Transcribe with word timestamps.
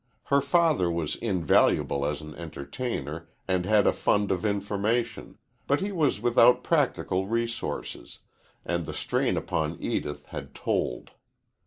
Her 0.23 0.41
father 0.41 0.89
was 0.89 1.15
invaluable 1.17 2.07
as 2.07 2.21
an 2.21 2.33
entertainer 2.33 3.29
and 3.47 3.67
had 3.67 3.85
a 3.85 3.91
fund 3.93 4.31
of 4.31 4.43
information, 4.47 5.37
but 5.67 5.79
he 5.79 5.91
was 5.91 6.19
without 6.19 6.63
practical 6.63 7.27
resources, 7.27 8.17
and 8.65 8.87
the 8.87 8.95
strain 8.95 9.37
upon 9.37 9.77
Edith 9.79 10.25
had 10.29 10.55
told. 10.55 11.11